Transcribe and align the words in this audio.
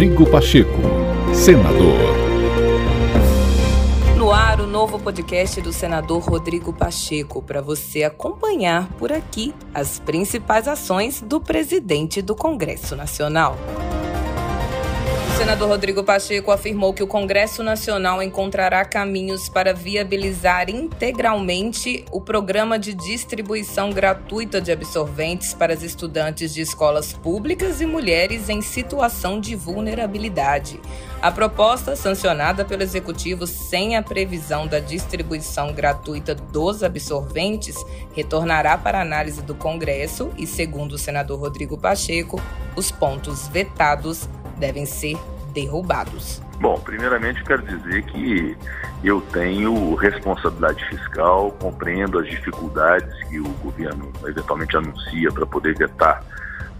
Rodrigo 0.00 0.24
Pacheco, 0.30 0.80
senador. 1.34 2.16
No 4.16 4.32
ar, 4.32 4.58
o 4.58 4.66
novo 4.66 4.98
podcast 4.98 5.60
do 5.60 5.74
senador 5.74 6.22
Rodrigo 6.22 6.72
Pacheco, 6.72 7.42
para 7.42 7.60
você 7.60 8.02
acompanhar 8.02 8.88
por 8.98 9.12
aqui 9.12 9.52
as 9.74 9.98
principais 9.98 10.66
ações 10.66 11.20
do 11.20 11.38
presidente 11.38 12.22
do 12.22 12.34
Congresso 12.34 12.96
Nacional 12.96 13.58
senador 15.40 15.70
Rodrigo 15.70 16.04
Pacheco 16.04 16.50
afirmou 16.50 16.92
que 16.92 17.02
o 17.02 17.06
Congresso 17.06 17.62
Nacional 17.62 18.22
encontrará 18.22 18.84
caminhos 18.84 19.48
para 19.48 19.72
viabilizar 19.72 20.68
integralmente 20.68 22.04
o 22.12 22.20
programa 22.20 22.78
de 22.78 22.92
distribuição 22.92 23.88
gratuita 23.88 24.60
de 24.60 24.70
absorventes 24.70 25.54
para 25.54 25.72
os 25.72 25.82
estudantes 25.82 26.52
de 26.52 26.60
escolas 26.60 27.14
públicas 27.14 27.80
e 27.80 27.86
mulheres 27.86 28.50
em 28.50 28.60
situação 28.60 29.40
de 29.40 29.56
vulnerabilidade. 29.56 30.78
A 31.22 31.32
proposta, 31.32 31.96
sancionada 31.96 32.62
pelo 32.62 32.82
Executivo 32.82 33.46
sem 33.46 33.96
a 33.96 34.02
previsão 34.02 34.66
da 34.66 34.78
distribuição 34.78 35.72
gratuita 35.72 36.34
dos 36.34 36.82
absorventes, 36.82 37.76
retornará 38.14 38.76
para 38.76 39.00
análise 39.00 39.40
do 39.40 39.54
Congresso 39.54 40.30
e, 40.36 40.46
segundo 40.46 40.92
o 40.92 40.98
senador 40.98 41.40
Rodrigo 41.40 41.78
Pacheco, 41.78 42.38
os 42.76 42.90
pontos 42.90 43.48
vetados 43.48 44.28
devem 44.60 44.86
ser 44.86 45.16
derrubados. 45.52 46.40
Bom, 46.60 46.78
primeiramente 46.78 47.42
quero 47.42 47.62
dizer 47.62 48.02
que 48.04 48.56
eu 49.02 49.20
tenho 49.32 49.94
responsabilidade 49.94 50.84
fiscal, 50.84 51.50
compreendo 51.52 52.18
as 52.18 52.28
dificuldades 52.28 53.12
que 53.28 53.40
o 53.40 53.48
governo 53.62 54.12
eventualmente 54.26 54.76
anuncia 54.76 55.32
para 55.32 55.46
poder 55.46 55.76
vetar 55.76 56.22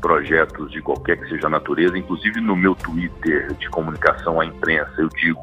projetos 0.00 0.70
de 0.70 0.80
qualquer 0.82 1.18
que 1.18 1.28
seja 1.28 1.46
a 1.46 1.50
natureza, 1.50 1.96
inclusive 1.96 2.40
no 2.40 2.54
meu 2.54 2.74
Twitter 2.74 3.52
de 3.54 3.68
comunicação 3.70 4.40
à 4.40 4.44
imprensa, 4.44 4.92
eu 4.98 5.08
digo 5.08 5.42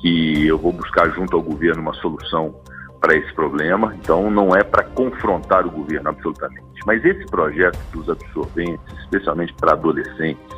que 0.00 0.46
eu 0.46 0.58
vou 0.58 0.72
buscar 0.72 1.10
junto 1.10 1.36
ao 1.36 1.42
governo 1.42 1.82
uma 1.82 1.94
solução 1.94 2.54
para 3.00 3.16
esse 3.16 3.32
problema, 3.34 3.94
então 3.96 4.30
não 4.30 4.54
é 4.54 4.62
para 4.62 4.84
confrontar 4.84 5.66
o 5.66 5.70
governo 5.70 6.08
absolutamente. 6.08 6.80
Mas 6.84 7.04
esse 7.04 7.24
projeto 7.26 7.78
dos 7.92 8.08
absorventes, 8.08 8.98
especialmente 9.00 9.52
para 9.54 9.72
adolescentes, 9.72 10.55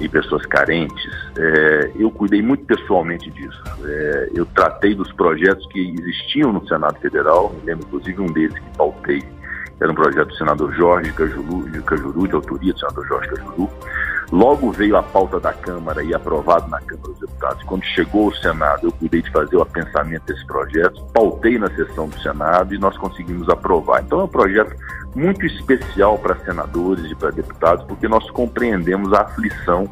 e 0.00 0.08
pessoas 0.08 0.44
carentes, 0.46 1.10
é, 1.36 1.92
eu 1.94 2.10
cuidei 2.10 2.42
muito 2.42 2.64
pessoalmente 2.64 3.30
disso. 3.30 3.62
É, 3.84 4.30
eu 4.34 4.46
tratei 4.46 4.94
dos 4.94 5.12
projetos 5.12 5.66
que 5.66 5.94
existiam 6.00 6.52
no 6.52 6.66
Senado 6.66 6.98
Federal, 7.00 7.52
me 7.60 7.66
lembro 7.66 7.86
inclusive 7.86 8.20
um 8.20 8.32
deles 8.32 8.58
que 8.58 8.76
pautei, 8.76 9.22
era 9.80 9.90
um 9.90 9.94
projeto 9.94 10.28
do 10.28 10.36
senador 10.36 10.72
Jorge 10.74 11.12
Cajuru, 11.12 11.70
de 11.70 11.82
Cajuru, 11.82 12.28
de 12.28 12.34
autoria 12.34 12.72
do 12.72 12.78
senador 12.78 13.06
Jorge 13.06 13.28
Cajuru, 13.28 13.70
Logo 14.32 14.70
veio 14.70 14.96
a 14.96 15.02
pauta 15.02 15.40
da 15.40 15.52
Câmara 15.52 16.04
e 16.04 16.14
aprovado 16.14 16.68
na 16.68 16.80
Câmara 16.80 17.08
dos 17.08 17.18
Deputados. 17.18 17.62
Quando 17.64 17.84
chegou 17.84 18.26
ao 18.26 18.34
Senado, 18.36 18.86
eu 18.86 18.92
cuidei 18.92 19.22
de 19.22 19.30
fazer 19.30 19.56
o 19.56 19.62
apensamento 19.62 20.24
desse 20.26 20.46
projeto, 20.46 21.04
pautei 21.12 21.58
na 21.58 21.68
sessão 21.74 22.08
do 22.08 22.18
Senado 22.20 22.72
e 22.72 22.78
nós 22.78 22.96
conseguimos 22.96 23.48
aprovar. 23.48 24.02
Então 24.02 24.20
é 24.20 24.24
um 24.24 24.28
projeto 24.28 24.76
muito 25.16 25.44
especial 25.44 26.16
para 26.18 26.36
senadores 26.44 27.10
e 27.10 27.14
para 27.16 27.30
deputados, 27.30 27.84
porque 27.86 28.06
nós 28.06 28.28
compreendemos 28.30 29.12
a 29.12 29.22
aflição 29.22 29.88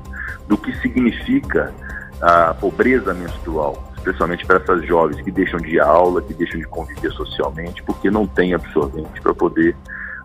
do 0.46 0.56
que 0.56 0.72
significa 0.78 1.74
a 2.20 2.54
pobreza 2.54 3.12
menstrual, 3.12 3.92
especialmente 3.96 4.46
para 4.46 4.58
essas 4.58 4.86
jovens 4.86 5.20
que 5.20 5.32
deixam 5.32 5.58
de 5.58 5.80
aula, 5.80 6.22
que 6.22 6.34
deixam 6.34 6.60
de 6.60 6.66
conviver 6.66 7.10
socialmente, 7.10 7.82
porque 7.82 8.10
não 8.10 8.26
têm 8.26 8.54
absorvente 8.54 9.20
para 9.20 9.34
poder 9.34 9.76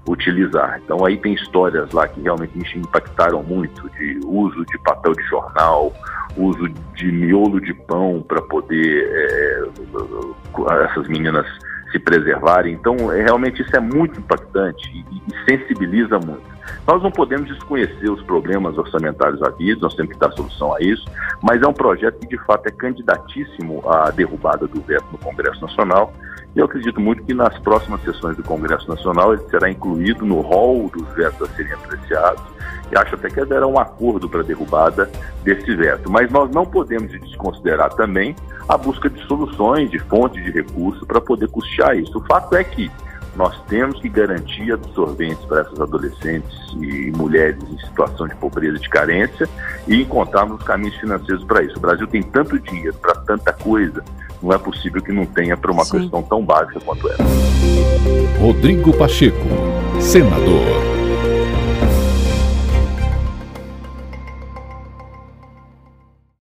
utilizar. 0.08 0.80
Então 0.84 1.06
aí 1.06 1.18
tem 1.18 1.34
histórias 1.34 1.92
lá 1.92 2.08
que 2.08 2.22
realmente 2.22 2.58
me 2.58 2.84
impactaram 2.84 3.42
muito, 3.44 3.90
de 3.92 4.20
uso 4.26 4.66
de 4.66 4.78
papel 4.80 5.14
de 5.14 5.24
jornal, 5.24 5.94
uso 6.36 6.68
de 6.96 7.12
miolo 7.12 7.62
de 7.62 7.74
pão 7.74 8.24
para 8.28 8.42
poder 8.42 9.10
é, 9.12 9.64
essas 10.86 11.08
meninas 11.08 11.46
se 11.94 12.00
preservarem. 12.00 12.74
Então, 12.74 12.96
é, 13.14 13.22
realmente 13.22 13.62
isso 13.62 13.76
é 13.76 13.80
muito 13.80 14.20
impactante 14.20 14.90
e, 14.92 15.00
e, 15.00 15.50
sensibiliza 15.50 16.18
muito. 16.20 16.42
Nós 16.88 17.02
não 17.04 17.12
podemos 17.12 17.48
desconhecer 17.48 18.10
os 18.10 18.22
problemas 18.24 18.78
orçamentários 18.78 19.42
havidos, 19.44 19.82
nós 19.82 19.96
temos 19.96 20.12
que 20.12 20.20
dar 20.20 20.32
solução 20.32 20.76
a 20.76 20.82
isso, 20.82 21.06
mas 21.42 21.62
é 21.62 21.68
um 21.68 21.74
projeto 21.74 22.20
que 22.20 22.28
de 22.28 22.38
fato 22.46 22.68
é 22.68 22.72
candidatíssimo 22.72 23.84
à 23.88 24.10
derrubada 24.10 24.68
do 24.68 24.82
veto 24.82 25.06
no 25.12 25.18
Congresso 25.20 25.62
Nacional 25.62 26.12
e 26.56 26.60
eu 26.60 26.66
acredito 26.66 27.00
muito 27.02 27.24
que 27.24 27.34
nas 27.34 27.58
próximas 27.60 28.02
sessões 28.04 28.38
do 28.38 28.44
Congresso 28.44 28.88
Nacional 28.88 29.34
ele 29.34 29.44
será 29.50 29.70
incluído 29.70 30.26
no 30.26 30.42
rol 30.42 30.90
dos 30.90 31.08
vetos 31.16 31.50
a 31.50 31.56
serem 31.56 31.74
apreciados. 31.74 32.44
E 32.92 32.98
acho 32.98 33.16
até 33.16 33.28
que 33.30 33.40
haverá 33.40 33.66
um 33.66 33.80
acordo 33.80 34.30
para 34.30 34.42
a 34.42 34.44
derrubada 34.44 35.10
desse 35.44 35.76
veto. 35.76 36.12
Mas 36.12 36.30
nós 36.32 36.52
não 36.52 36.64
podemos 36.64 37.12
desconsiderar 37.12 37.92
também 37.96 38.36
a 38.70 38.78
busca 38.78 39.10
de 39.10 39.20
soluções, 39.26 39.90
de 39.90 39.98
fontes 39.98 40.44
de 40.44 40.52
recursos 40.52 41.04
para 41.08 41.20
poder 41.20 41.48
custear 41.48 41.98
isso. 41.98 42.20
O 42.20 42.22
fato 42.22 42.56
é 42.56 42.64
que 42.64 42.92
nós 43.36 43.60
temos 43.64 44.00
que 44.00 44.08
garantir 44.08 44.72
absorventes 44.72 45.44
para 45.46 45.62
essas 45.62 45.82
adolescentes 45.82 46.56
e 46.80 47.12
mulheres 47.18 47.64
em 47.64 47.80
situação 47.80 48.28
de 48.28 48.36
pobreza 48.36 48.78
e 48.78 48.80
de 48.80 48.90
carência 48.90 49.50
e 49.88 50.02
encontrarmos 50.02 50.60
os 50.60 50.64
caminhos 50.64 50.96
financeiros 50.98 51.44
para 51.46 51.64
isso. 51.64 51.78
O 51.78 51.82
Brasil 51.82 52.06
tem 52.06 52.22
tanto 52.22 52.60
dinheiro 52.60 52.96
para 53.02 53.16
tanta 53.16 53.52
coisa, 53.52 54.04
não 54.44 54.52
é 54.52 54.58
possível 54.58 55.02
que 55.02 55.14
não 55.14 55.26
tenha 55.26 55.56
para 55.56 55.72
uma 55.72 55.86
Sim. 55.86 56.02
questão 56.02 56.22
tão 56.22 56.44
básica 56.44 56.80
quanto 56.82 57.10
essa. 57.10 57.24
Rodrigo 58.40 58.92
Pacheco, 58.98 59.48
senador. 60.02 60.93